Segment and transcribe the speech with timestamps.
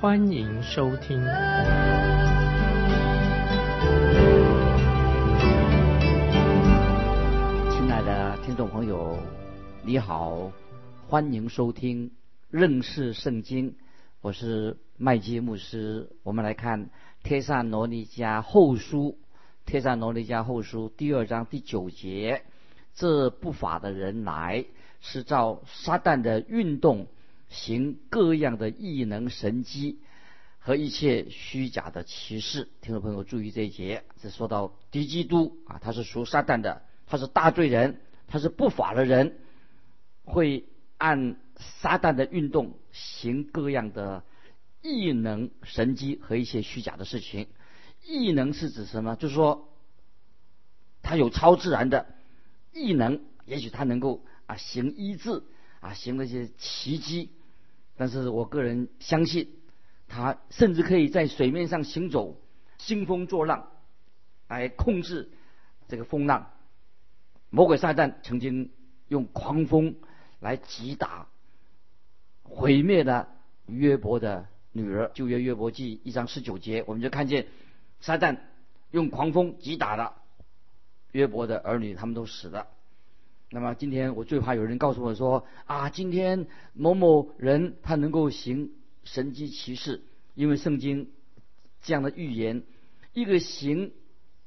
[0.00, 1.20] 欢迎收听。
[7.70, 9.18] 亲爱的听众朋友，
[9.82, 10.50] 你好，
[11.06, 12.12] 欢迎收听
[12.48, 13.76] 认识圣经。
[14.22, 16.08] 我是麦基牧师。
[16.22, 16.86] 我们来看
[17.22, 19.18] 《帖撒罗尼迦后书》。
[19.66, 22.42] 帖撒罗尼迦后书第二章第九节：
[22.94, 24.64] 这不法的人来，
[25.02, 27.06] 是照撒旦的运动，
[27.50, 29.98] 行各样的异能神迹
[30.58, 32.68] 和一切虚假的奇事。
[32.80, 39.36] 听众朋友注意这一节，这说到敌基督啊，他是属撒旦的，他是大罪人，他是不法的人，
[40.24, 40.64] 会
[40.96, 44.24] 按撒旦的运动行各样的
[44.80, 47.48] 异能神迹和一些虚假的事情。
[48.06, 49.16] 异能是指什么？
[49.16, 49.68] 就是说，
[51.02, 52.06] 他有超自然的
[52.72, 55.42] 异能，也许他能够啊行医治
[55.80, 57.30] 啊行那些奇迹，
[58.00, 59.50] 但是我个人相信，
[60.08, 62.40] 他甚至可以在水面上行走，
[62.78, 63.68] 兴风作浪，
[64.48, 65.28] 来控制
[65.86, 66.50] 这个风浪。
[67.50, 68.70] 魔鬼撒旦曾经
[69.08, 69.96] 用狂风
[70.38, 71.28] 来击打、
[72.42, 73.28] 毁灭了
[73.66, 75.10] 约伯的女儿。
[75.12, 77.48] 旧约约伯记一章十九节，我们就看见。
[78.00, 78.38] 撒旦
[78.92, 80.22] 用狂风击打了
[81.12, 82.66] 约伯的儿女，他们都死了。
[83.52, 88.70] 那么今天我最怕有人告诉我说啊，今天某某人他能够行
[89.04, 90.02] 神迹奇事，
[90.34, 91.10] 因为圣经
[91.82, 92.62] 这样的预言，
[93.12, 93.92] 一个行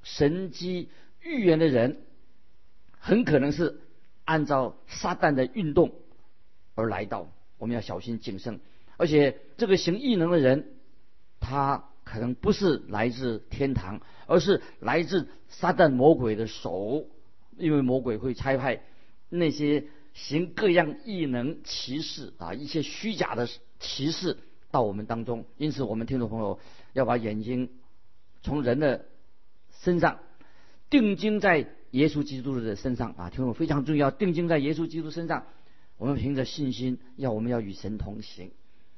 [0.01, 0.89] 神迹
[1.21, 2.01] 预言的人，
[2.97, 3.81] 很可能是
[4.23, 5.91] 按照撒旦的运动
[6.75, 7.29] 而来到。
[7.57, 8.59] 我们要小心谨慎，
[8.97, 10.71] 而且这个行异能的人，
[11.39, 11.85] 他。
[12.05, 17.07] 可能不是来自天堂，而是来自撒旦魔鬼的手，
[17.57, 18.81] 因为魔鬼会差派
[19.37, 23.49] 那些行各样异能歧视啊，一些虚假的
[23.79, 24.37] 歧视
[24.69, 25.45] 到我们当中。
[25.57, 26.59] 因此，我们听众朋友
[26.93, 27.69] 要把眼睛
[28.43, 29.05] 从人的
[29.81, 30.19] 身上
[30.89, 35.47] 定睛在耶稣基督的身上啊，听众非常重要，定睛在耶稣基督身上，
[35.97, 38.51] 我们凭着信心，要我们要与神同行。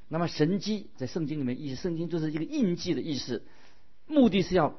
[0.10, 3.44] 那么神迹在圣经里面意思，圣经就是一个印记的意思，
[4.06, 4.76] 目的是要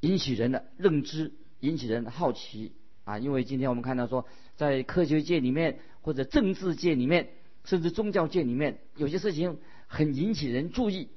[0.00, 2.72] 引起人的认知，引起人的好奇
[3.08, 3.18] 啊。
[3.18, 4.26] 因为今天我们看到说，
[4.56, 7.30] 在科学界里面或者政治界里面，
[7.64, 11.08] 甚至宗教界里面，有些事情很引起人注意。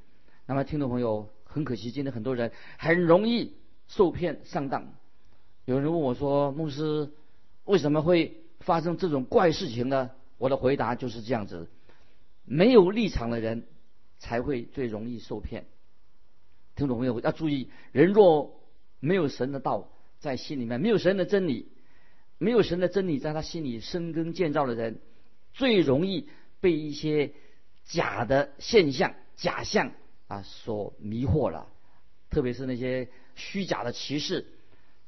[0.46, 3.56] 那么听众朋友，很可惜，今天很多人很容易
[3.88, 4.94] 受骗上当。
[5.66, 7.12] 有人问我说：“牧师，
[7.66, 11.70] 为什么会发生这种怪事情呢？”我的回答就是这样子。
[12.44, 13.68] 没有立场的人
[14.18, 15.68] 才会最容易受骗。
[16.76, 18.60] 听众朋友要注意，人若
[19.00, 21.71] 没有神的道在心里面，没有神的真理，
[22.42, 25.00] 没有神的真理在他心里生根建造的人，
[25.54, 26.28] 最容易
[26.60, 27.34] 被一些
[27.86, 29.92] 假的现象、假象
[30.28, 31.68] 啊所迷惑了。
[32.32, 34.48] 特别是那些虚假的歧视，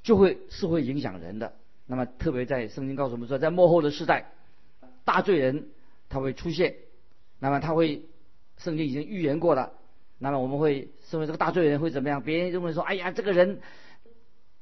[0.03, 1.55] 就会是会影响人的。
[1.87, 4.31] 那么，特别在圣经告诉我们说，在幕后的时代，
[5.03, 5.69] 大罪人
[6.09, 6.75] 他会出现。
[7.39, 8.03] 那么他会，
[8.57, 9.73] 圣经已经预言过了。
[10.19, 12.21] 那么我们会身为这个大罪人会怎么样？
[12.21, 13.59] 别人认为说：“哎呀，这个人，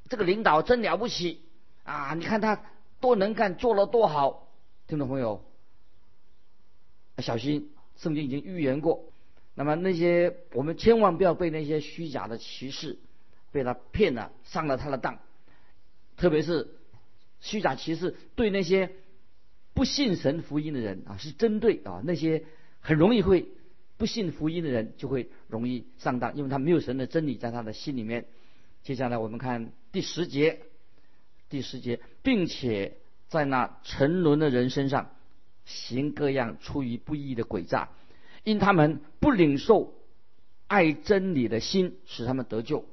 [0.08, 1.42] 这个领导真了不起
[1.84, 2.14] 啊！
[2.14, 2.62] 你看他
[3.00, 4.48] 多能干，做了多好。”
[4.88, 5.44] 听众朋友，
[7.18, 9.04] 小心，圣经已经预言过。
[9.54, 12.98] 那么那些我们千万不要被那些虚假的歧视
[13.50, 15.18] 被他骗了，上了他的当。
[16.16, 16.68] 特别是
[17.40, 18.90] 虚假歧视对那些
[19.74, 22.44] 不信神福音的人啊，是针对啊那些。
[22.84, 23.46] 很容易会
[23.96, 28.26] 不信福音的人就会容易上当，因为他没有神的真理在他的心里面。
[28.82, 30.62] 接下来我们看第十节，
[31.52, 32.96] 第十节，并且
[33.28, 35.10] 在那沉沦的人身上
[35.66, 37.90] 行各样出于不义的诡诈，
[38.42, 39.92] 因他们不领受
[40.66, 42.86] 爱真理的心，使他们得救。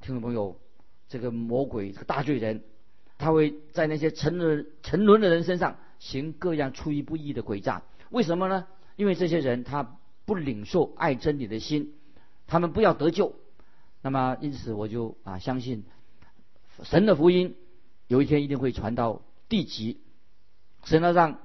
[0.00, 0.58] 听众朋友，
[1.10, 2.62] 这个魔鬼这个大罪人，
[3.18, 8.66] 他会在那些沉沦沉沦的人身上行各样出于不义的诡诈，为什么呢？
[8.96, 11.92] 因为这些人他不领受爱真理的心，
[12.46, 13.34] 他们不要得救，
[14.00, 15.84] 那么因此我就啊相信
[16.84, 17.54] 神的福音
[18.08, 20.00] 有一天一定会传到地极，
[20.84, 21.40] 神要让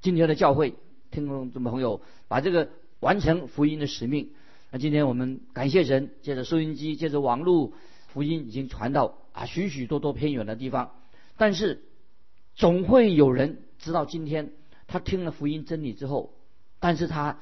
[0.00, 0.74] 今天的教会
[1.10, 4.32] 听众朋友把这个完成福音的使命，
[4.70, 7.72] 那今天我们感谢神，借着收音机，借着网络，
[8.08, 10.92] 福音已经传到啊许许多多偏远的地方。
[11.36, 11.84] 但是
[12.54, 14.52] 总会有人知道，今天
[14.88, 16.34] 他听了福音真理之后，
[16.80, 17.38] 但是他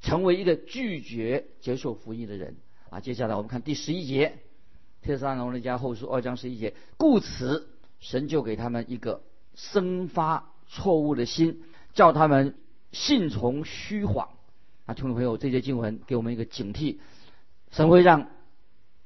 [0.00, 2.56] 成为一个拒绝接受福音的人
[2.90, 3.00] 啊。
[3.00, 4.28] 接下来我们看第十一节，
[5.02, 7.68] 《特撒罗尼迦后书》二章十一节，故此
[8.00, 9.22] 神就给他们一个
[9.54, 11.62] 生发错误的心，
[11.94, 12.54] 叫他们
[12.92, 14.28] 信从虚谎。
[14.86, 16.98] 啊，听众朋友，这些经文给我们一个警惕，
[17.70, 18.28] 神会让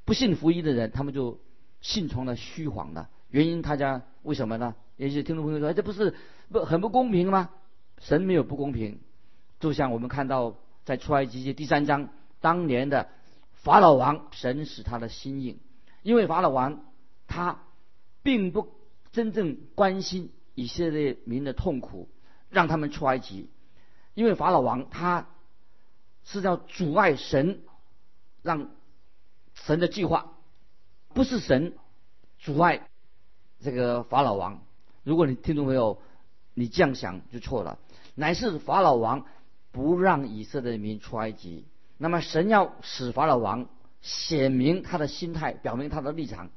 [0.04, 1.40] 不信福音的人，他们就
[1.80, 3.08] 信从了虚谎的。
[3.28, 4.74] 原因，大家为什么呢？
[4.96, 6.14] 也许听众朋友说，这不是
[6.50, 7.50] 不很不公平吗？
[7.98, 9.00] 神没有不公平，
[9.58, 12.08] 就像我们看到在出埃及记第三章，
[12.40, 13.08] 当年的
[13.52, 15.58] 法老王，神使他的心硬，
[16.02, 16.84] 因为法老王
[17.26, 17.62] 他
[18.22, 18.68] 并不
[19.12, 22.08] 真正关心以色列民的痛苦，
[22.50, 23.50] 让他们出埃及，
[24.14, 25.26] 因为法老王他。
[26.24, 27.62] 是要阻碍神，
[28.42, 28.70] 让
[29.54, 30.34] 神的计划，
[31.08, 31.76] 不是神
[32.38, 32.88] 阻碍
[33.58, 34.62] 这个法老王。
[35.02, 36.00] 如果你听众朋友
[36.54, 37.80] 你这样想就错了，
[38.14, 39.26] 乃是法老王
[39.72, 41.66] 不让以色列民出埃及。
[41.98, 43.68] 那么神要使法老王
[44.02, 46.50] 显明他的心态，表明他的立场。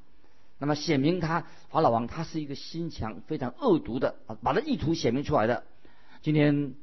[0.58, 5.64] 那么显明他法老王他是一个心强非常恶毒的啊，把他意图显明出来的。
[6.22, 6.74] 今天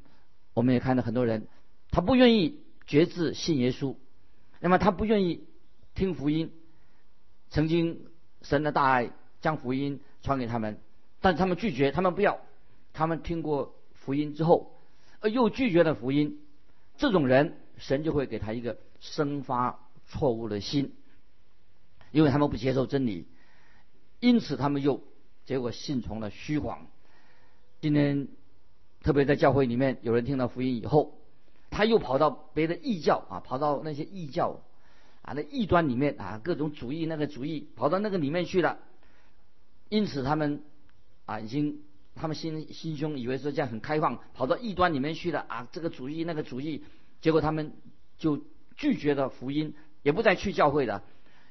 [0.55, 1.47] 我们也看到很多人，
[1.91, 2.63] 他不愿意。
[2.85, 3.95] 决志信耶稣，
[4.59, 5.45] 那么他不愿意
[5.95, 6.51] 听福音。
[7.49, 8.07] 曾经
[8.41, 10.77] 神的大爱将福音传给他们，
[11.21, 12.41] 但他们拒绝，他们不要。
[12.91, 14.81] 他们听过福音之后，
[15.21, 16.41] 呃，又拒绝了福音。
[16.97, 19.79] 这种人，神就会给他一个生发
[20.13, 20.93] 错误的心，
[22.11, 23.25] 因为他们不接受真理，
[24.19, 25.01] 因此他们又
[25.45, 26.85] 结果信从了虚谎。
[27.81, 28.27] 今天，
[29.01, 31.19] 特别在教会里面，有人听到福音以后。
[31.71, 34.61] 他又跑到别的异教啊，跑到那些异教
[35.23, 38.77] 啊，那异端里面啊，各种主义那个主义跑到那个里面去了。
[39.89, 40.61] 因此他们
[41.25, 41.81] 啊，已经
[42.13, 46.83] 他们心心胸以为说这样很开放，跑到异端里面去了啊，这个主义那个主义，
[47.21, 47.73] 结果他们
[48.19, 48.39] 就
[48.77, 51.03] 拒绝了福音，也不再去教会了。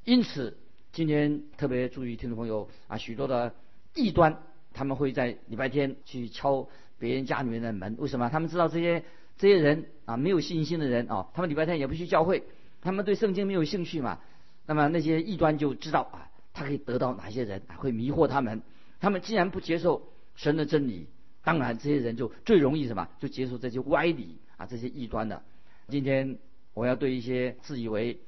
[0.04, 0.56] 因此
[0.92, 3.54] 今天特别注意听众朋友啊，许多的
[3.94, 4.38] 异端
[4.72, 6.68] 他们会在礼拜天去敲
[6.98, 8.28] 别人家里面的门，为什么？
[8.30, 9.02] 他们知道这些。
[9.38, 12.44] 这些人啊，没有信心的人啊，他们礼拜天也不去教会，
[12.82, 14.20] 他们对圣经没有兴趣嘛。
[14.66, 18.62] 那么那些异端就知道啊，他可以得到哪些人，会迷惑他们。
[19.00, 20.06] 他们既然不接受
[20.36, 21.08] 神的真理，
[21.42, 25.42] 当然这些人就最容易什么，就接受这些歪理啊，这些异端的。
[25.88, 26.38] 今天
[26.74, 28.20] 我要对一些自以为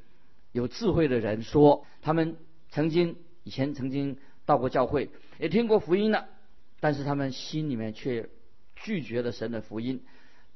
[0.55, 2.37] 有智慧的人说，他们
[2.71, 4.17] 曾经以前曾经
[4.47, 5.11] 到过教会，
[5.41, 6.29] 也听过福音了，
[6.79, 8.31] 但是他们心里面却
[8.77, 10.01] 拒绝了神的福音。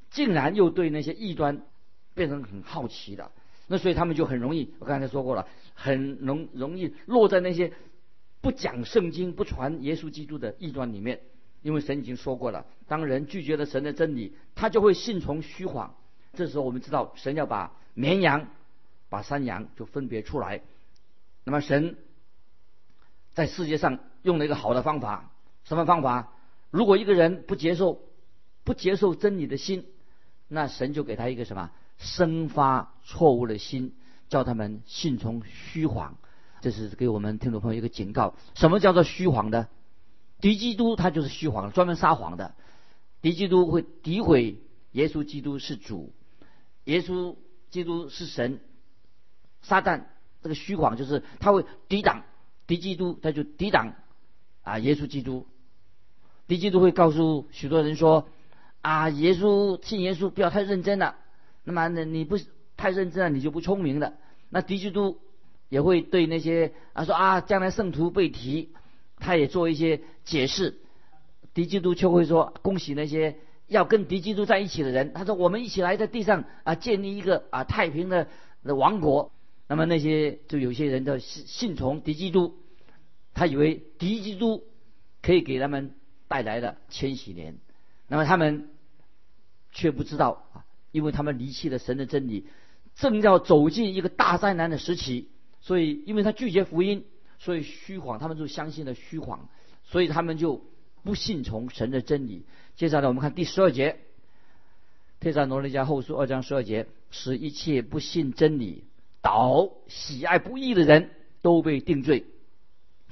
[0.08, 1.62] 竟然又对那些异端
[2.14, 3.32] 变成很好奇的，
[3.66, 7.72] 那所以他们就很容易，我刚才说过了，很容容易落在那些
[8.40, 11.20] 不讲圣经、不传耶稣基督的异端里面。
[11.60, 15.96] 因为神已经说过了，当人拒绝了神的真理，他就会信从虚谎。
[16.34, 18.48] 这时候我们知道，神要把绵羊、
[19.08, 20.62] 把山羊就分别出来。
[21.44, 21.96] 那么神
[23.32, 25.32] 在世界上用了一个好的方法，
[25.64, 26.32] 什么方法？
[26.70, 28.02] 如果一个人不接受、
[28.64, 29.86] 不接受真理的心，
[30.48, 33.94] 那神就给他一个什么生发错误的心，
[34.28, 36.18] 叫他们信从虚谎。
[36.60, 39.68] 这是给我们听众朋友一个警告：什么叫做虚谎的？
[40.40, 42.54] 敌基督他就是虚谎，专门撒谎的。
[43.22, 44.58] 敌基督会诋毁
[44.92, 46.12] 耶稣基督是主，
[46.84, 47.36] 耶稣
[47.70, 48.60] 基督是神。
[49.62, 50.04] 撒旦
[50.42, 52.24] 这个虚谎就是他会抵挡
[52.66, 53.94] 敌基督，他就抵挡
[54.62, 55.46] 啊耶稣基督。
[56.46, 58.28] 敌基督会告诉许多人说。
[58.80, 61.16] 啊，耶稣信耶稣不要太认真了。
[61.64, 62.38] 那么，呢，你不
[62.76, 64.14] 太认真了，你就不聪明了。
[64.50, 65.18] 那敌基督
[65.68, 68.70] 也会对那些啊说啊，将来圣徒被提，
[69.16, 70.78] 他也做一些解释。
[71.54, 75.12] 敌基督就会说，恭喜那些要跟敌基督在一起的人。
[75.12, 78.28] 他说，我们一起来在地上啊，建立一个啊太平的
[78.62, 79.32] 王国。
[79.68, 82.56] 那么那些就有些人的信信从敌基督，
[83.34, 84.64] 他以为敌基督
[85.22, 85.94] 可以给他们
[86.26, 87.58] 带来了千禧年。
[88.08, 88.70] 那么他们
[89.70, 92.46] 却不知道啊，因为他们离弃了神的真理，
[92.96, 95.28] 正要走进一个大灾难的时期。
[95.60, 97.04] 所以，因为他拒绝福音，
[97.38, 99.48] 所以虚谎，他们就相信了虚谎，
[99.84, 100.64] 所以他们就
[101.02, 102.46] 不信从神的真理。
[102.76, 103.92] 接下来我们看第十二节，
[105.20, 108.84] 《特撒罗尼迦后书》二章十二节，使一切不信真理、
[109.20, 111.10] 倒喜爱不义的人
[111.42, 112.24] 都被定罪。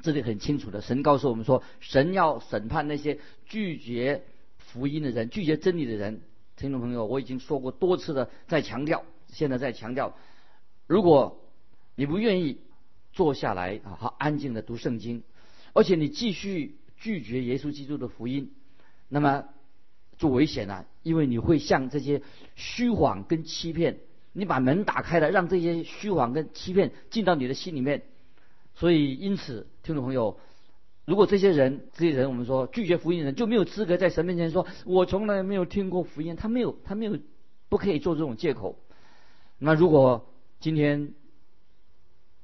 [0.02, 4.24] 这里很清楚的，神告诉我们说，神要审判那些拒绝。
[4.58, 6.20] 福音的人，拒绝真理的人，
[6.56, 10.18] 听众朋友，我已经说过多次的，在强调，现在在强调，
[10.86, 11.40] 如果
[11.94, 12.58] 你不愿意
[13.12, 15.22] 坐下来啊，好安静的读圣经，
[15.72, 18.52] 而且你继续拒绝耶稣基督的福音，
[19.08, 19.44] 那么
[20.18, 22.20] 就危险了，因为你会像这些
[22.56, 24.00] 虚谎跟欺骗，
[24.38, 28.02] 你把门打开了，让这些虚谎跟欺骗进到你的心里面。
[28.74, 30.38] 所以，因此，听众朋友，
[31.06, 37.18] 如果这些人，这些人，我们说拒绝福音的人就没有资格在神面前说，我从来没有听过福音，他没有，他没有，
[37.70, 38.78] 不可以做这种借口。
[39.58, 40.28] 那如果
[40.60, 41.14] 今天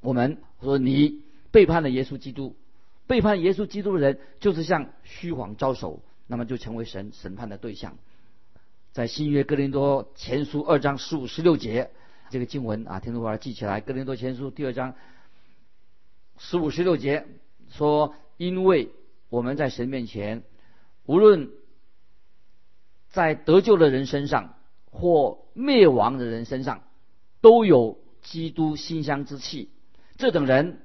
[0.01, 2.57] 我们说你背叛了耶稣基督，
[3.07, 7.99] 背叛耶稣基督的人就是向虚谎招手，那么就成为神审判的对象。
[8.93, 11.91] 在新约哥林多前书二章十五十六节
[12.29, 14.95] 这个经文啊，听众朋友记起来，哥林多前书第二章
[16.37, 17.27] 十五十六节
[17.71, 18.91] 说，因为
[19.31, 20.43] 我们在神面前，
[21.07, 21.51] 无论
[23.09, 24.57] 在得救的人身上
[24.91, 26.83] 或灭亡的人身上，
[27.41, 29.71] 都有基督馨香之气。
[30.19, 30.83] 这等人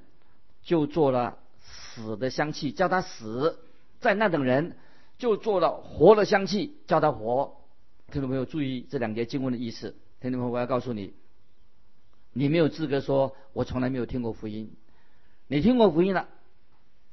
[0.63, 3.57] 就做了死的香气，叫他死；
[3.99, 4.77] 在那等人
[5.17, 7.56] 就做了活的香气，叫他活。
[8.09, 9.93] 听众朋友注意这两节经文的意思。
[10.21, 11.13] 听众朋友，我要告诉你，
[12.31, 14.71] 你没有资格说我从来没有听过福音。
[15.47, 16.29] 你听过福音了，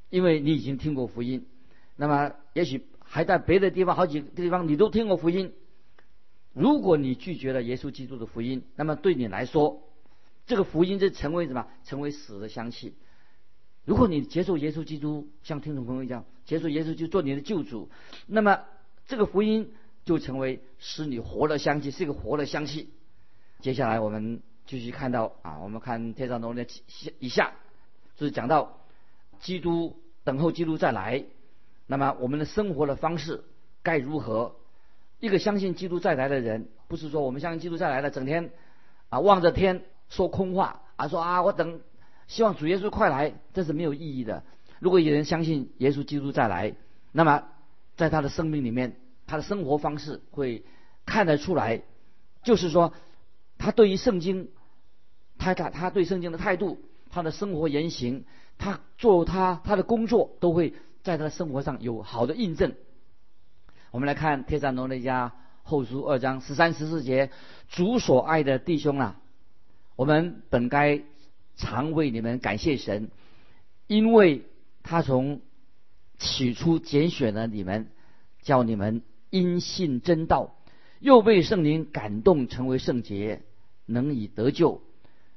[0.09, 1.47] 因为你已经听过福音。
[1.97, 5.53] 那么也许还在别的地方好几个地方你都听过福音。
[6.53, 9.83] 如果你拒绝了耶稣基督的福音，那么对你来说，
[10.47, 11.67] 这个福音就成为什么？
[11.83, 12.95] 成为死的香气。
[13.85, 17.91] 如果你接受耶稣基督，像听众朋友一样接受耶稣就做你的救主，
[18.29, 18.61] 那么
[19.07, 19.73] 这个福音
[20.05, 22.91] 就成为使你活的香气，是一个活的香气。
[23.61, 26.67] 接下来我们继续看到啊，我们看天上龙的
[27.19, 27.53] 以下，
[28.17, 28.79] 就是讲到
[29.41, 31.25] 基督等候基督再来，
[31.87, 33.45] 那么我们的生活的方式
[33.83, 34.57] 该如何？
[35.21, 38.51] 一个相信基督再来的人，不是说我们相信基督再来了，整天
[39.09, 41.81] 啊望着天说空话啊，说啊我等
[42.27, 44.43] 希望主耶稣快来，这是没有意义的。
[44.81, 46.75] 如果有人相信耶稣基督再来，
[47.13, 47.45] 那么
[47.97, 50.65] 在他的生命里面，他的生活方式会
[51.07, 51.83] 看得出来，
[52.43, 52.93] 就是说
[53.59, 54.51] 他对于圣经，
[55.39, 56.79] 他他他对圣经的态度，
[57.11, 58.25] 他的生活言行，
[58.59, 62.75] 他做他他的工作，都会在他的生活上有好的印证。
[63.91, 65.31] 我们来看《帖撒罗尼迦
[65.63, 67.31] 后书》二章十三十四节
[67.71, 69.21] ：“主所爱的弟兄啊，
[69.97, 71.03] 我们本该
[71.57, 73.11] 常为你们感谢神，
[73.87, 74.43] 因为
[74.83, 75.41] 他从
[76.19, 77.89] 起初拣选了你们，
[78.43, 79.03] 叫你们
[79.35, 80.55] 因信真道，
[81.01, 83.43] 又被圣灵感动，成为圣洁，
[83.85, 84.81] 能以得救。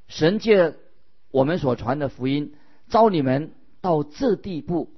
[0.08, 0.75] 神借
[1.32, 2.54] 我们所传的福音，
[2.89, 4.92] 招你们到这地步，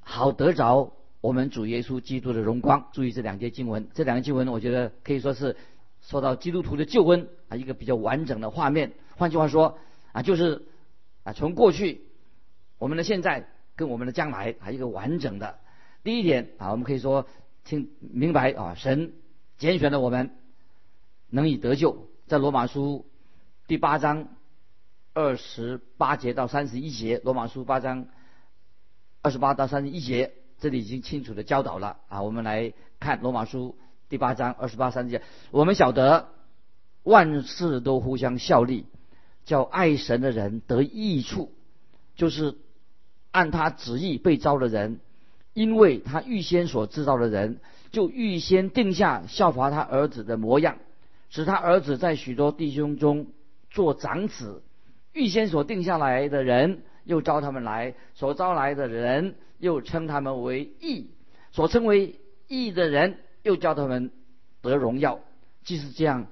[0.00, 0.92] 好得着。”
[1.24, 5.56] 我们主耶稣基督的荣光，注意这两节经文，这两个经文，我觉得可以说是
[6.02, 8.92] 说到基督徒的救恩啊，一个比较完整的画面。
[9.16, 9.78] 换句话说
[10.12, 10.66] 啊，就是
[11.22, 12.02] 啊，从过去、
[12.76, 15.56] 我们的现在跟我们的将来啊，一个完整的。
[16.02, 17.26] 第一点啊，我们可以说
[17.64, 19.14] 听明白啊，神
[19.58, 20.30] 拣选了我们，
[21.30, 22.08] 能以得救。
[22.26, 23.06] 在罗马书
[23.66, 24.28] 第八章
[25.14, 28.06] 二十八节到三十一节，罗马书八章
[29.22, 30.34] 二十八到三十一节。
[30.60, 33.76] 这里已经清楚的教导了啊，我们来看罗马书
[34.08, 36.28] 第八章二十八三节，我们晓得
[37.02, 38.86] 万事都互相效力，
[39.44, 41.52] 叫爱神的人得益处，
[42.14, 42.56] 就是
[43.30, 45.00] 按他旨意被招的人，
[45.54, 50.76] 因为他预先所知道的人，就预先定下效法他儿子的模样，
[51.30, 53.28] 使他儿子在许多弟兄中
[53.70, 54.62] 做长子，
[55.14, 59.36] 预先所定下来的人，又招他们来，所招来的人。
[59.60, 61.06] 又称他们为义，
[61.52, 62.16] 所称为
[62.48, 64.10] 义的人，又叫他们
[64.60, 65.20] 得荣耀。
[65.62, 66.26] 既是这样，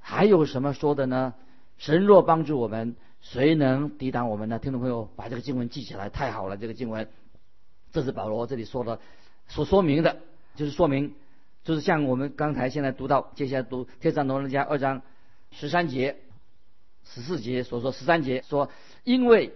[0.00, 1.34] 还有什么说的呢？
[1.76, 4.58] 神若帮助我们，谁能抵挡我们呢？
[4.58, 6.56] 听众朋友，把这个经文记起来，太好了！
[6.56, 7.06] 这个经文，
[7.94, 9.00] 这是保罗这里说的，
[9.48, 10.18] 所说明的，
[10.54, 11.14] 就是说明，
[11.62, 15.00] 就是像我们刚才现在读到，接下来读《天上罗人家》二章
[15.50, 16.18] 十三节、
[17.04, 18.68] 十四节所说，十三节说，
[19.04, 19.54] 因为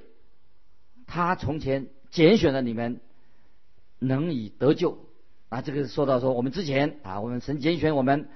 [1.07, 1.89] 他从前。
[2.11, 3.01] 拣选了你们，
[3.99, 4.99] 能以得救
[5.51, 5.61] 啊！
[5.61, 8.31] 这个说到说我们之前啊，我们神拣选我们，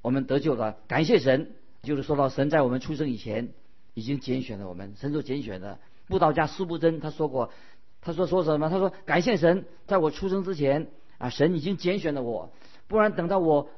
[0.00, 1.52] 我们得救了，感谢神。
[1.82, 3.50] 就是说到神在我们出生以前
[3.92, 5.78] 已经拣选了我们，神所拣选的。
[6.06, 7.52] 布道家苏布真他说过，
[8.00, 8.68] 他说说什么？
[8.68, 10.88] 他说感谢神，在我出生之前
[11.18, 12.52] 啊，神已经拣选了我，
[12.88, 13.68] 不然等到我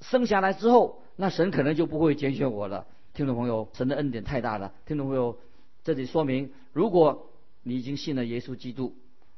[0.00, 2.86] 生下来之后，那神可能就不会拣选我了。
[3.14, 4.72] 听众朋友，神的恩典太大了。
[4.86, 5.38] 听众朋友，
[5.84, 7.26] 这里说明如果。
[7.62, 8.96] 你已经信了耶稣基督，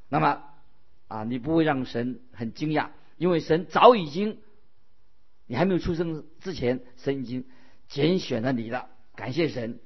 [0.09, 0.45] 那么
[1.09, 4.39] 啊，你不会让神很惊讶，因为神早已经，
[5.49, 7.45] 你还没有出生之前，神已经
[7.89, 8.89] 拣选了你了。
[9.17, 9.81] 感谢神，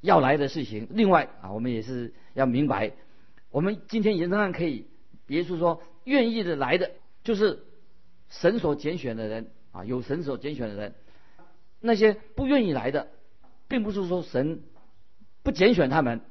[0.00, 0.88] 要来的事情。
[0.88, 2.92] 另外啊，我们也是要明白，
[3.52, 4.86] 我们今天仍然可以，
[5.28, 6.90] 耶稣说愿意的来的，
[7.22, 7.62] 就是
[8.28, 10.94] 神所拣选的人啊，有神所拣选的人。
[11.80, 13.08] 那些不愿意来的，
[13.68, 14.62] 并不是说神
[15.42, 16.22] 不拣选他们，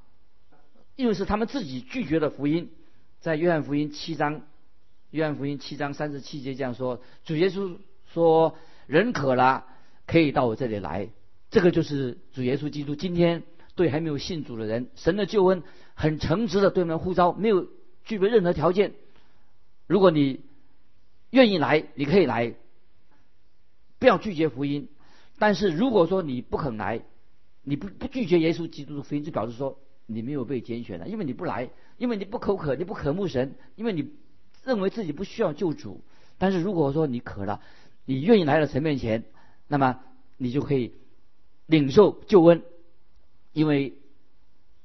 [0.96, 2.72] 因为是他们自己拒绝了福音。
[3.20, 4.42] 在约翰福音七章，
[5.12, 7.78] 约翰福音七章三十七节这样说：主耶稣
[8.14, 9.68] 说，人渴了，
[10.08, 11.10] 可以到我这里来。
[11.52, 13.44] 这个就是主耶稣基督今天
[13.76, 15.64] 对还没有信主的人，神的救恩
[15.94, 17.68] 很诚挚的对门呼召，没有
[18.04, 18.94] 具备任何条件。
[19.88, 20.42] 如果你
[21.30, 22.56] 愿意来，你可以来，
[24.00, 24.90] 不要拒绝福音。
[25.40, 27.02] 但是如果说你不肯来，
[27.64, 34.12] 你不不拒绝耶稣基督的福音，就表示说你没有被拣选了，因为你不来，因为你不口渴，你不渴慕神，因为你
[34.64, 36.02] 认为自己不需要救主。
[36.38, 37.62] 但是如果说你渴了，
[38.06, 39.24] 你愿意来到神面前，
[39.68, 40.00] 那么
[40.38, 40.94] 你就可以
[41.66, 42.64] 领受救恩，
[43.54, 43.94] 因为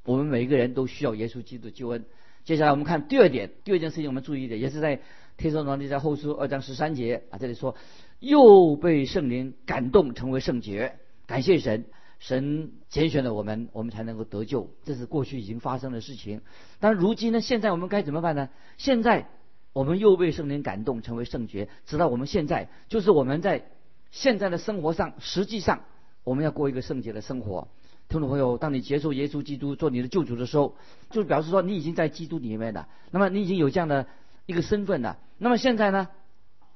[0.04, 2.04] 我们每一个人都需要耶稣基督的救恩。
[2.44, 4.96] 接下来我们看第二点，第二件事情我们注意的也是在
[5.37, 7.76] 《天书王记》在后书二章十三节啊，这里说。
[8.18, 11.00] 又被圣灵感动，成为圣洁。
[11.26, 11.85] 感谢神，
[12.18, 14.70] 神拣选了我们，我们才能够得救。
[14.85, 16.40] 这是过去已经发生的事情。
[16.80, 17.42] 但如今呢？
[17.42, 18.49] 现在我们该怎么办呢？
[18.78, 19.28] 现在
[19.75, 21.68] 我们又被圣灵感动，成为圣洁。
[21.85, 23.66] 直到我们现在，就是我们在
[24.11, 25.85] 现在的生活上，实际上
[26.25, 27.68] 我们要过一个圣洁的生活。
[28.08, 30.76] 听众朋友，当你接受耶稣基督做你的救主的时候，
[31.10, 32.88] 就表示说你已经在基督里面了。
[33.10, 34.06] 那么你已经有这样的
[34.46, 35.18] 一个身份了。
[35.38, 36.08] 那么现在呢？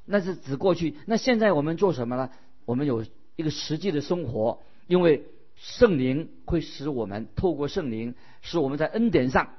[0.04, 0.96] 那是指过去。
[1.06, 2.30] 那现在我们做什么呢？
[2.64, 3.04] 我们有
[3.36, 9.50] 一个实际的生活，因为圣灵会使我们透过圣灵，使我们在恩典上，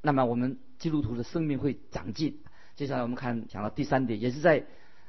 [0.00, 2.38] 那么我们基督徒的生命会长进。
[2.74, 4.60] 接下来我们看讲到第三点，也是在《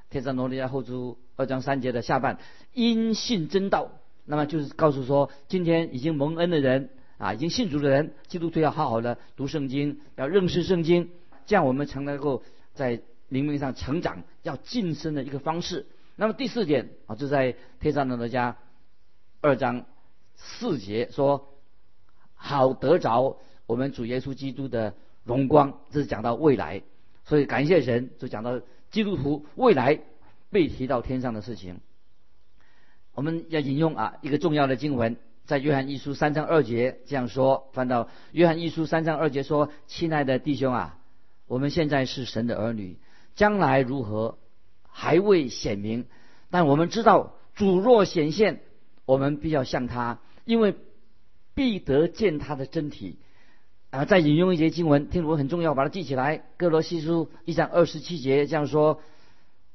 [0.09, 2.39] 天上罗利亚后书》二章三节的下半，
[2.73, 3.91] 因信真道。
[4.29, 11.09] 那么就是告诉说，今天已经蒙恩的人啊，已经信主的人，基督徒要好好的读圣经，要认识圣经，
[11.46, 13.01] 这样我们才能够在。
[13.31, 15.85] 灵命上成长要晋升的一个方式。
[16.15, 18.57] 那么第四点啊，就在天上的那家
[19.39, 19.85] 二章
[20.35, 21.53] 四节说，
[22.33, 23.37] 好得着
[23.68, 25.77] 我们主耶稣基督的荣光。
[25.92, 26.81] 这是讲到未来，
[27.24, 30.00] 所以感谢神，就讲到基督徒未来
[30.50, 31.81] 被提到天上的事情。
[33.20, 37.70] 我们要引用啊一个重要的经文，在约翰一书三章二节这样说。
[37.74, 40.98] 翻到约翰一书三章二节说：“亲爱的弟兄啊，
[41.46, 42.98] 我们现在是神的儿女。”
[43.36, 44.38] 将来如何
[44.84, 46.05] 还未显明，
[46.50, 48.62] 但我们知道主若显现，
[49.03, 50.74] 我们必要向他，因为
[51.53, 53.20] 必得见他的真体。
[53.90, 56.42] 啊，再引用一节经文，听我很重要，把它记起来。
[56.55, 59.01] 哥罗西书一章二十七节这样说：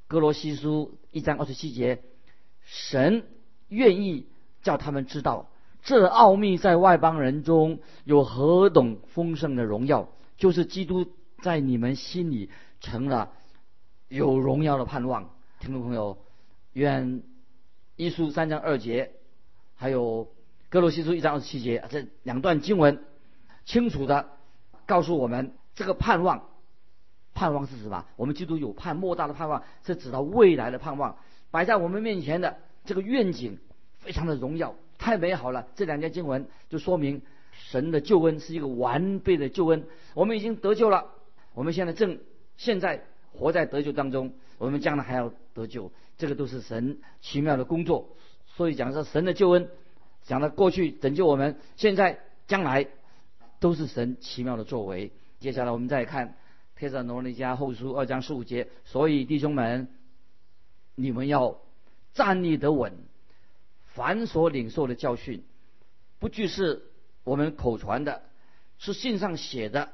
[0.09, 2.01] 哥罗西书一章二十七节，
[2.63, 3.25] 神
[3.69, 4.27] 愿意
[4.63, 5.49] 叫他们知道
[5.83, 11.07] 这奥秘在外邦人中有何等丰盛的荣耀，就是基督
[11.43, 12.51] 在你们心里
[12.81, 13.31] 成了。
[14.09, 16.19] 有荣耀的盼望，听众朋友，
[16.73, 17.23] 愿
[17.97, 19.13] 一书三章二节，
[19.75, 20.29] 还有
[20.69, 23.03] 哥罗西书一章二十七节这两段经文，
[23.65, 24.29] 清楚的
[24.87, 26.45] 告诉我们这个盼望，
[27.33, 28.05] 盼望是什么？
[28.15, 31.17] 我们基督有盼莫大的盼望，是指到未来的盼望，
[31.51, 33.59] 摆在我们面前的这个愿景
[33.99, 35.67] 非常的荣耀，太美好了。
[35.75, 41.07] 这两节经文就说明神的救恩是一个完备的救恩，我们已经得救了，
[41.55, 42.21] 我们现在正
[42.57, 43.05] 现在。
[43.37, 48.11] 活在得救当中，我们将来还要得救，这个都是神奇妙的工作。
[48.47, 49.69] 所以讲说神的救恩，
[50.23, 52.87] 讲到过去拯救我们，现在将来
[53.59, 55.11] 都是神奇妙的作为。
[55.41, 56.29] 接下来我们再看
[56.79, 58.69] 《帖撒罗尼迦后书》二章十五节。
[58.85, 59.89] 所以弟兄们，
[60.95, 61.59] 你们要
[62.15, 62.95] 站立得稳，
[63.85, 65.45] 凡所领受的教训，
[66.19, 66.83] 不具是
[67.25, 68.23] 我们口传的，
[68.79, 69.91] 是信上写的，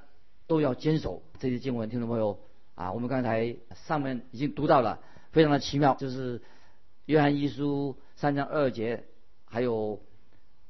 [0.46, 1.22] 都要坚守。
[1.38, 2.38] 这些经文，听众朋友。
[2.76, 3.56] 啊，我们刚才
[3.86, 5.00] 上面已经读到了，
[5.32, 6.40] 非常的奇妙，就是
[7.04, 9.04] 约翰一书三章二节，
[9.44, 10.00] 还有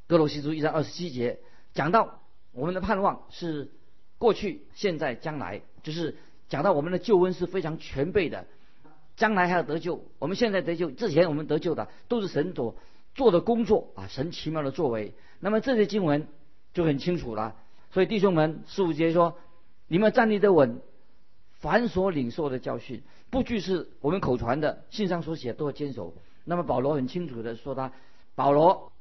[0.09, 1.39] 哥罗西书一章二十七节，
[1.73, 3.71] 讲到我们的盼望是
[4.19, 6.17] 过去、现在、将来，就是
[6.49, 8.49] 讲到我们的救恩是非常全备的，
[9.17, 12.77] 将来还要得救，我们现在得救，之前我们得救的都是神所
[13.15, 15.15] 做的工作啊，神奇妙的作为。
[15.41, 16.29] 那么这些经文
[16.73, 17.57] 就很清楚了，
[17.91, 19.37] 所以弟兄们，十五节说，
[19.89, 20.81] 你们站立得稳。
[21.61, 26.15] 凡所领受的教训，不拘是我们口传的，信上所写都要坚守。
[26.45, 27.93] 那么保罗很清楚的说，他
[28.35, 28.93] 保罗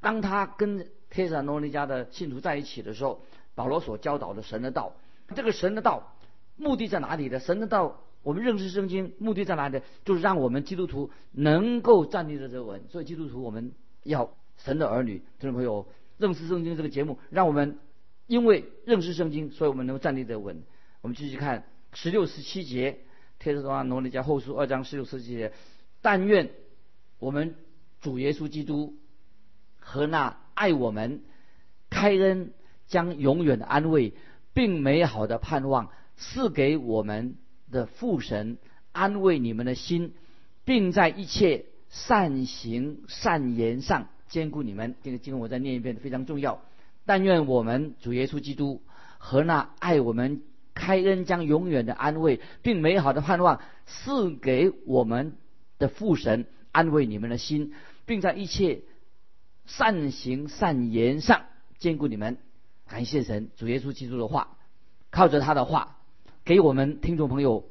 [0.00, 3.20] 当他跟帖撒罗尼迦的信徒在一起的时候，
[3.54, 4.94] 保罗所教导的神的道，
[5.36, 6.14] 这个神的道
[6.56, 7.40] 目的在哪里的？
[7.40, 9.80] 神的道，我们认识圣经目的在哪里？
[10.04, 12.82] 就是让我们基督徒能够站立的这稳。
[12.90, 15.86] 所以基督徒我们要神的儿女，听众朋友，
[16.18, 17.78] 认识圣经这个节目，让我们
[18.26, 20.62] 因为认识圣经，所以我们能够站立得稳。
[21.00, 21.64] 我们继续看
[21.94, 22.92] 十六、十七节，
[23.42, 25.54] 《帖撒罗尼罗尼迦后书》二章十六、十七节。
[26.02, 26.50] 但愿
[27.18, 27.54] 我们
[28.02, 28.94] 主耶稣基督
[29.78, 31.22] 和那爱我们、
[31.88, 32.52] 开恩
[32.88, 34.12] 将永远的安慰，
[34.52, 35.88] 并美好的盼望
[36.18, 37.38] 赐给我们
[37.70, 38.58] 的父神，
[38.92, 40.14] 安慰你们的心，
[40.64, 44.94] 并在一切善行善言上兼顾你们。
[45.02, 46.62] 这个经文我再念一遍，非常重要。
[47.06, 48.82] 但愿我们主耶稣基督
[49.18, 50.42] 和那爱我们、
[50.74, 55.36] 开恩将永远的安慰，并美好的盼望赐给我们。
[55.78, 57.72] 的父神安慰你们的心，
[58.04, 58.80] 并在一切
[59.64, 61.44] 善行善言上
[61.78, 62.36] 兼顾你们。
[62.88, 64.56] 感谢神，主耶稣基督的话，
[65.12, 65.97] 靠着他的话，
[66.48, 67.68] 给我们听众朋友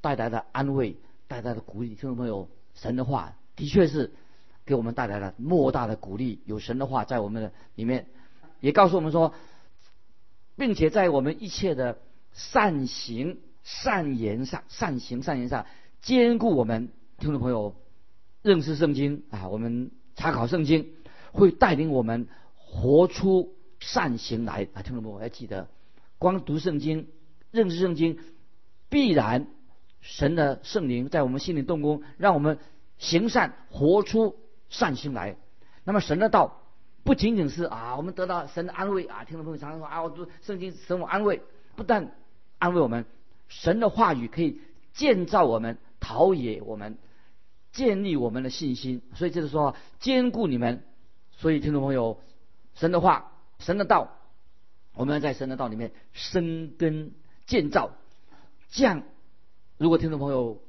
[0.00, 0.96] 带来的安慰，
[1.28, 1.90] 带来的鼓励。
[1.90, 4.12] 听众朋友，神的话的确是
[4.64, 6.40] 给我们带来了莫大的鼓励。
[6.44, 8.08] 有神的话在我们的里面，
[8.58, 9.32] 也告诉我们说，
[10.56, 11.98] 并且在我们一切的
[12.32, 15.64] 善行善言上，善行善言上
[16.02, 16.88] 兼顾我们。
[17.18, 17.76] 听众朋友，
[18.42, 20.94] 认识圣经啊，我们查考圣经
[21.30, 24.82] 会带领我们活出善行来啊。
[24.82, 25.68] 听众朋友要记得，
[26.18, 27.06] 光读圣经、
[27.50, 28.18] 认识圣经，
[28.88, 29.46] 必然
[30.00, 32.58] 神的圣灵在我们心里动工，让我们
[32.98, 34.36] 行善，活出
[34.68, 35.36] 善心来。
[35.84, 36.62] 那么神的道
[37.04, 39.24] 不仅仅是啊，我们得到神的安慰啊。
[39.24, 41.42] 听众朋友常常说啊，我读圣经神我安慰，
[41.74, 42.12] 不但
[42.58, 43.04] 安慰我们，
[43.48, 44.60] 神的话语可以
[44.92, 46.98] 建造我们，陶冶我们。
[47.72, 50.82] 建立我们的信心，所以就是说兼顾你们。
[51.32, 52.22] 所以听众朋友，
[52.74, 54.16] 神的话、神的道，
[54.94, 57.12] 我们要在神的道里面生根
[57.46, 57.92] 建造。
[58.70, 59.02] 这样，
[59.78, 60.60] 如果听众朋友，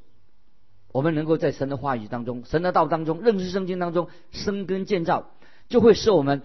[0.91, 5.31] 我们能够在神的话语当中、神的道当中、认识圣经当中生根建造，
[5.67, 6.41] 就会使我们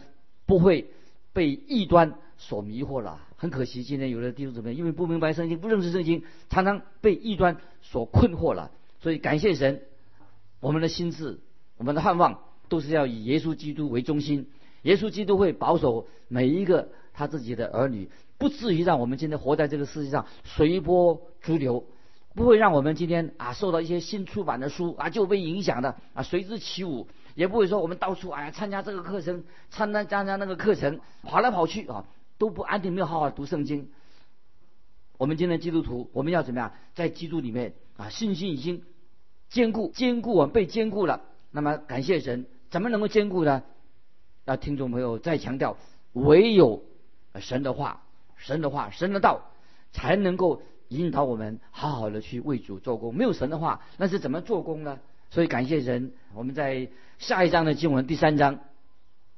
[0.47, 0.91] 不会
[1.33, 3.21] 被异端所迷惑了。
[3.37, 8.71] 很可惜，今天有的弟兄姊妹因为不明白圣经、不认识圣经，常常被异端所困惑了。
[9.01, 9.83] 所以感谢神。
[10.61, 11.41] 我们的心智，
[11.77, 14.49] 我们的盼望，都是要以耶稣基督为中心。
[14.83, 18.11] 耶稣基督会保守每一个他自己的儿女，
[18.43, 21.87] 不至于让我们今天活在这个世界上随波逐流，
[22.35, 32.05] 不会让我们今天啊受到一些新出版的书啊就被影响的啊随之起舞，也不会说我们到处哎呀参加这个课程，参加参加那个课程，跑来跑去啊
[32.37, 33.91] 都不安定，没有好好读圣经。
[35.19, 38.83] 我们今天基督徒，我们要怎么样在基督里面啊信心已经。
[39.51, 41.21] 坚固，坚固，我们被坚固了。
[41.53, 43.63] 那么感谢神，怎么能够坚固呢？
[44.45, 45.77] 那听众朋友再强调，
[46.15, 46.83] 唯有
[47.39, 48.03] 神的话、
[48.43, 49.53] 神的话、神的道，
[49.93, 53.17] 才能够引导我们好好的去为主做工。
[53.17, 54.99] 没有神的话，那是怎么做工呢？
[55.31, 58.59] 所以感谢神，我们在下一章的经文第三章，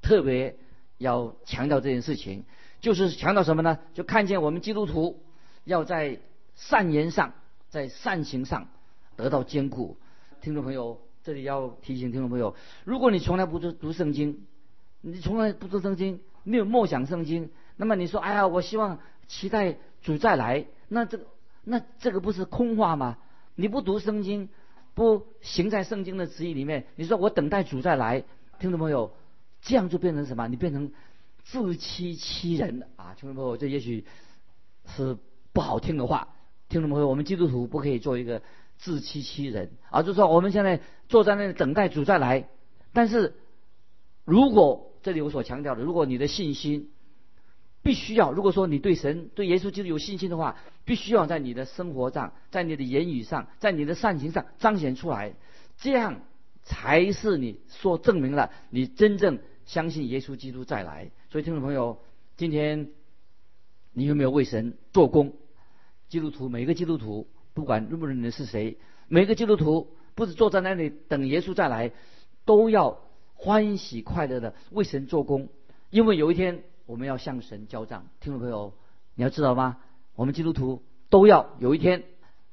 [0.01, 0.57] 特别
[0.97, 2.45] 要强调这件事情，
[2.81, 3.79] 就是强调什么呢？
[3.93, 5.23] 就看见我们基督徒
[5.65, 6.19] 要在
[6.57, 7.35] 善言上，
[7.69, 8.69] 在善行上
[9.17, 9.99] 得到坚固。
[10.41, 14.47] 听众朋友，这里要提醒听众朋友：如果你从来不读读圣经，
[15.03, 21.27] 你从来不读圣经，没有默想圣经，那么你说：“哎呀，我希望期待主再来。”那这个
[21.65, 23.19] 那这个不是空话吗？
[23.55, 24.49] 你不读圣经，
[24.95, 28.25] 不行在圣经的旨意里面，你说我等待主再来，
[28.59, 29.13] 听众朋友，
[29.63, 30.49] 这样就变成什么？
[30.49, 30.93] 你变成
[31.45, 33.15] 自欺欺人啊！
[33.19, 34.05] 听众朋友，这也许
[34.87, 35.17] 是
[35.53, 36.29] 不好听的话。
[36.69, 38.43] 听众朋友，我们基督徒不可以做一个。
[38.77, 40.03] 自欺欺人啊！
[40.03, 42.49] 就说我们现在坐在那里等待主再来，
[42.93, 43.37] 但是
[44.25, 46.91] 如果这里我所强调的，如果你的信心
[47.85, 55.35] 必须要，如果说你对神、对耶稣基督有信心的话，必须要在你的生活上、在你的言语上、在你的善行上彰显出来，
[55.79, 56.23] 这样
[56.65, 61.11] 才是你说证明了你真正相信耶稣基督再来。
[61.31, 62.01] 所以，听众朋友，
[62.37, 62.89] 今天
[63.93, 65.35] 你有没有为神做工？
[66.09, 67.29] 基督徒，每个基督徒。
[67.53, 71.93] 不管认不认得是谁，每个基督徒不是坐在那里等耶稣再来，
[72.45, 72.99] 都要
[73.35, 75.49] 欢喜快乐的为神做工，
[75.91, 78.07] 因为有一天我们要向神交账。
[78.21, 78.75] 听众朋友，
[79.15, 79.79] 你要知道吗？
[80.15, 82.05] 我们基督徒都要有一天，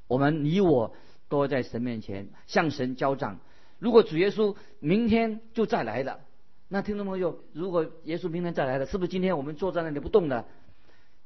[0.08, 0.96] 我们你我
[1.30, 3.40] 都要在神面前向神交账。
[3.80, 6.20] 如果主耶稣明天就再来了，
[6.68, 10.46] 那听众朋友，如果耶稣明天再来了，是不是今天我们坐在那里不动的，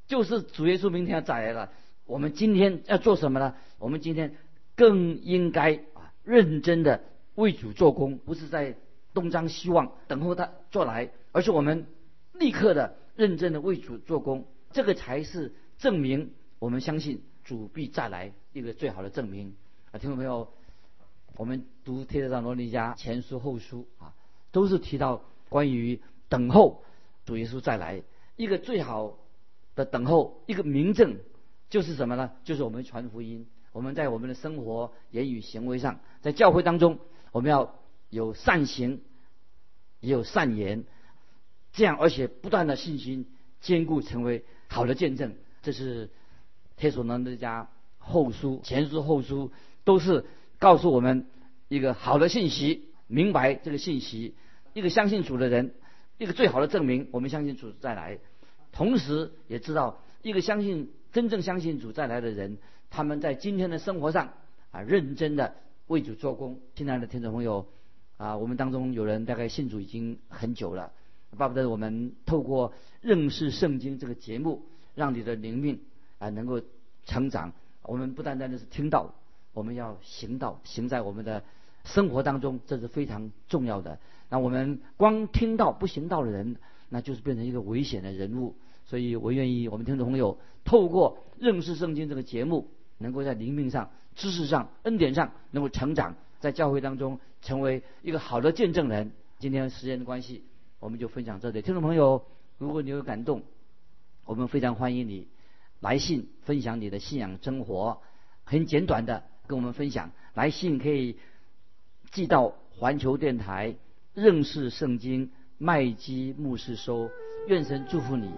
[0.08, 1.72] 就是主耶稣明天要再来了？
[2.06, 3.56] 我们今天要做什么呢？
[3.80, 4.36] 我们今天
[4.76, 7.02] 更应该啊认真的
[7.36, 8.76] 为主做工，不是在
[9.14, 11.88] 东张西望等候他做来，而是我们
[12.40, 19.56] 立刻的认真的为主做工，这个才是证明我们相信主必再来一个最好的证明
[19.92, 20.00] 啊！
[20.00, 20.52] 听众朋友，
[21.36, 24.14] 我们读帖撒罗尼迦前书后书啊，
[24.52, 26.84] 都是提到关于等候
[27.26, 28.04] 主耶稣再来。
[28.36, 29.18] 一个最好
[29.76, 31.18] 的等候，一个明证，
[31.70, 32.32] 就是什么呢？
[32.44, 33.48] 就是我们传福音。
[33.72, 37.00] 我们在我们的生活、言语、行为上，在教会当中，
[37.32, 37.76] 我们要
[38.10, 39.02] 有善行，
[40.00, 40.86] 也有善言，
[41.76, 43.28] 这样而且不断的信心
[43.60, 45.36] 坚固，成为好的见证。
[45.62, 46.10] 这是
[46.78, 49.52] 帖所罗尼迦后书、前书、后书
[49.84, 50.26] 都是
[50.58, 51.28] 告诉我们
[51.68, 54.36] 一个好的信息，明白这个信息。
[54.74, 55.74] 一个相信主的人，
[56.18, 58.20] 一个最好的证明，我们相信主再来，
[58.72, 62.58] 同时也知道一个相信真正相信主再来的人。
[62.90, 64.34] 他们在今天的生活上
[64.72, 65.56] 啊，认真的
[65.88, 66.60] 为主做工。
[66.76, 67.68] 亲爱的听众朋友
[68.18, 70.92] 啊，我们当中有人大概信主已经很久了，
[71.36, 74.64] 巴不得我们透过认识圣经这个节目，
[74.96, 75.80] 让你的灵命
[76.18, 76.62] 啊能够
[77.06, 77.54] 成长。
[77.84, 79.14] 我们不单单的是听到，
[79.54, 81.44] 我们要行道，行在我们的
[81.84, 84.00] 生活当中，这是非常重要的。
[84.30, 86.56] 那我们光听到不行道的人，
[86.90, 88.56] 那就是变成一个危险的人物。
[88.86, 92.68] 所以我愿意我们听众朋友透过认识圣经这个节目。
[92.98, 99.12] 能够在灵命上、知识上、恩典上能够成长，在教会当中成为一个好的见证人。
[99.38, 100.46] 今天时间的关系，
[100.80, 101.62] 我们就分享这里。
[101.62, 102.26] 听众朋友，
[102.58, 103.44] 如果你有感动，
[104.26, 105.28] 我们非常欢迎你
[105.80, 108.02] 来信分享你的信仰生活，
[108.44, 110.12] 很简短的跟我们分享。
[110.34, 111.18] 来信可以
[112.12, 113.76] 寄到环球电台
[114.14, 117.10] 认识圣经麦基牧师收。
[117.48, 118.32] 愿神祝福你，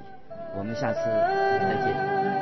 [0.57, 2.36] 我们下次再见。